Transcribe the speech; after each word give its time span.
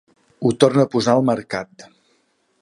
Ho 0.47 0.51
torn 0.63 0.83
a 0.83 0.85
posar 0.95 1.15
al 1.19 1.23
mercat. 1.31 1.87